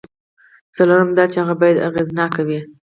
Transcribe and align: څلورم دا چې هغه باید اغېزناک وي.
څلورم 0.75 1.09
دا 1.17 1.25
چې 1.31 1.37
هغه 1.41 1.55
باید 1.61 1.83
اغېزناک 1.89 2.33
وي. 2.47 2.59